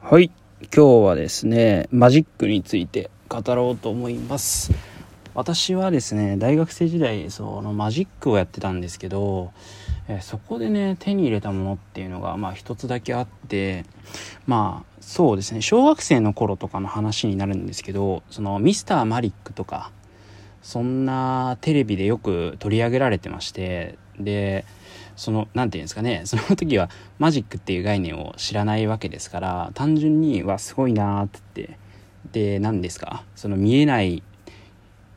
[0.00, 0.30] はい。
[0.74, 4.72] 今日はですねマジックについて語ろうと思います。
[5.34, 9.52] 私はですね大学生時代そのマジックをやってたんですけど、
[10.08, 13.84] えそこでね手に入れたものっていうのがまあ一つだけあって
[14.46, 19.90] まあそうですね小学生の頃とかの話になるんですけどそのミスターマリックとか
[20.62, 24.64] そんなテレビでよく取り上げられてましてで
[25.16, 31.76] その何て言うんですかね その時はマジックっていう概念を知らないわけですから単純にわすごいなーって
[32.32, 34.22] で何ですかその見えない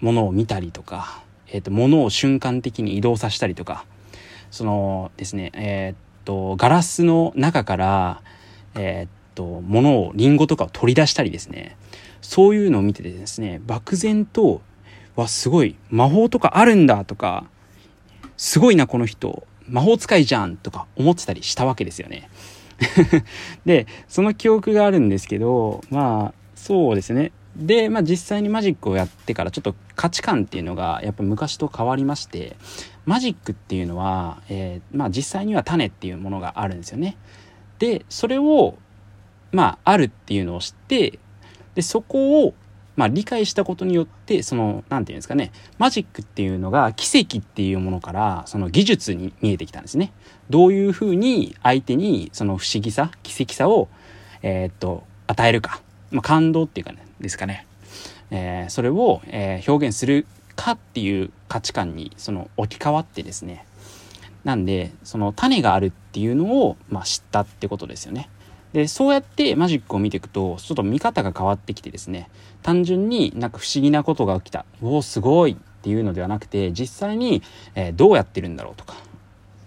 [0.00, 3.84] ものを見たりとか、えーと、物を瞬間的に移動させたりとか
[4.50, 8.22] そのですねえっ、とガラスの中から
[8.74, 11.76] えっ、ー、と物をリンゴとかを取り出したりですね
[12.20, 14.60] そういうのを見ててですね漠然と
[15.16, 17.46] わすごい魔法とかあるんだとか
[18.36, 22.28] すごいなこの人魔法使いじゃんとか思ってたりしたわけですよね。
[23.64, 27.32] で、その記憶があるんですけど、まあ、そうですね。
[27.56, 32.56] で、まあ実際にマジックをやってからちょっと価値観っていうのがやっぱ昔と変わりまして、
[33.04, 37.16] マジックっていうのは、えー、まあ実際には種っていうものがあるんですよね。
[37.78, 38.78] で、それを、
[39.52, 41.18] まああるっていうのを知って、
[41.74, 42.54] で、そこを
[42.96, 50.12] まあ、理解したことによってその何て言うんですかねマジックっていうのが奇跡っていうものからその技術に見えてきたんですね。
[50.50, 53.88] どういうふうに相手にその不思議さ奇跡さを、
[54.42, 57.66] えー、っと与えるか、まあ、感動っていうかねですかね、
[58.30, 60.26] えー、それを、えー、表現する
[60.56, 63.64] かっていう価値観にその置き換わってですね
[64.44, 68.28] なんでその種があるっていうのを、まあ、知ったってことですよね。
[68.72, 72.30] でそうやってマジックを見ていくとちょっと見方が変わってきてですね
[72.62, 74.64] 単純になんか不思議なことが起きた。
[74.80, 77.42] おおすごいっていうのではなくて実際に、
[77.74, 78.94] えー、どうやってるんだろうとか。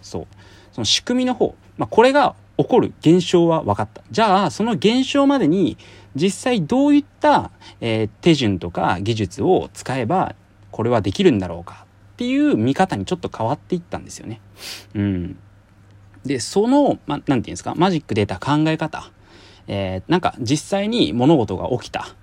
[0.00, 0.26] そう。
[0.72, 4.02] その仕組みの方、まあ、これが起こる現象は分かった。
[4.10, 5.76] じゃあその現象までに
[6.14, 10.36] 実際どういった、えー、手順とか技術を使えば
[10.70, 14.40] これはできるんだろうかっていう見方にちょっと変わっていったんですよね。
[14.94, 15.38] うん。
[16.24, 19.10] で、その、ま、なんていうんですか、マジックで得た考え方、
[19.66, 22.14] えー、なんか実際に物事が起きた。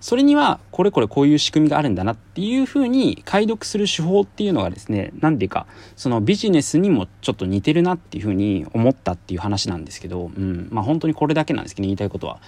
[0.00, 12.40] それには、これこれこういう仕組みがあるんだなっていうふうに解読する手法っていうのがですね、なんていうか、そのビジネスにもちょっと似てるなっていうふうに思ったっていう話なんですけど、うん、まあ本当にこれだけなんですけど、言いたいことは。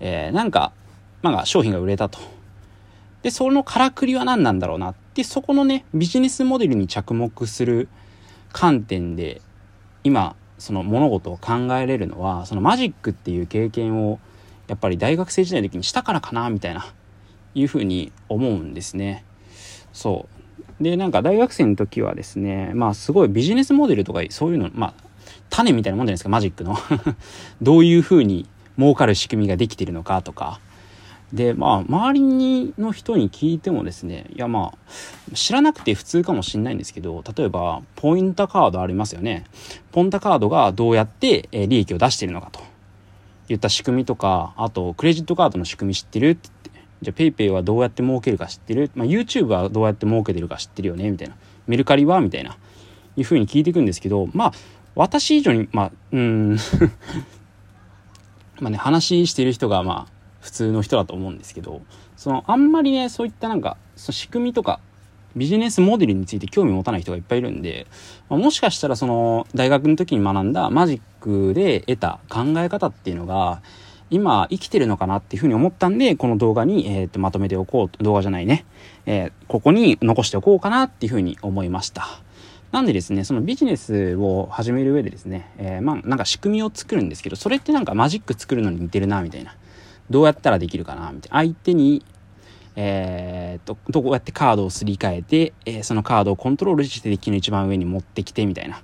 [0.00, 0.72] えー、なんか、
[1.22, 2.18] まあ商品が売れたと。
[3.22, 7.88] で、そのからくりは何なんだろうなって、そこのね、ビジネスモデルに着目する
[8.52, 9.40] 観点で
[10.04, 14.18] 今その物事を考えれるのはそのマジックっていう経験を
[14.66, 16.86] やっぱり大学生時代の時にしたからかなみたいな
[17.54, 19.24] いうふうに思うんですね。
[19.92, 20.28] そ
[20.80, 24.94] うでなんか大学生の時はですねまあすごいビジネスモデルとかそういうのまあ
[25.50, 26.76] 種みたいなもんじゃないですかマジックの
[27.62, 28.46] どういうふうに
[28.78, 30.60] 儲かる仕組みができてるのかとか
[31.32, 39.44] で、まあ、周りにの人に聞いてもですね、いやまあ、知らなくて普通かもしんないんですけど、例えば、ポインタカードありますよね。
[39.92, 42.60] ポンタカードがどうやって利益を出しているのかと。
[43.48, 46.70] 言った仕組みとか、あと、クレジットカードの仕組み知ってるってって、
[47.02, 51.36] じゃあ PayPay はどうやって儲けるか知ってるまあ、YouTube はどうやって儲けてるか知ってるよねみたいな。
[51.66, 52.56] メルカリはみたいな。
[53.16, 54.52] いうふうに聞いていくんですけど、まあ、
[54.94, 56.56] 私以上に、まあ、うん、
[58.60, 61.82] まあね、話してる人が、まあ、普通の人だと思うんですけど、
[62.16, 64.80] その、あんまりね、そういったなんか、その仕組みとか、
[65.36, 67.86] ビジネスモデルについて興味持たない人がいっぱいいるんで、
[68.28, 73.62] まあ、もしかしたらその、大学の時に学んだマジックで得た考え方っていうのが、
[74.10, 78.64] 今生きてるのかなっていうふうに思ったんで、この動画に、えー、とまとめておこう、動画じゃないね、
[79.06, 82.06] えー、ここに残しておこうかなっていうふうに思いました。
[82.72, 89.54] なんでですね、そのビジネスを始める上でですね、えー、まあなんか仕組みを作るんですけど、それってなんかマジック作るのに似てるな、みたいな。
[90.10, 91.36] どうやったらできるかなみたいな。
[91.38, 92.04] 相手に、
[92.76, 98.82] えー、と、どうやってカードをすり替えて、えー、そのカードをコントロールしてデッキの一番上に持ってきてみたいな。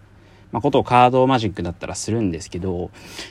[0.53, 2.91] まあ、ことをカードマジックだったらするんですけど、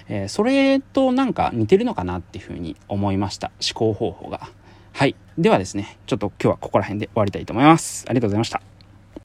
[0.09, 3.51] えー、それとなんか似てるのかなっていうふうに思いました。
[3.61, 4.49] 思考方法が。
[4.91, 5.15] はい。
[5.37, 8.05] ではですね、ちょっと今日はここら辺で終わりたいと思います。
[8.07, 8.72] ありがとうございました。